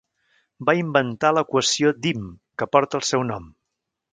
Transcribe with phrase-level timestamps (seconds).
[0.69, 2.27] Va inventar l'equació Dym,
[2.63, 3.47] que porta el seu nom.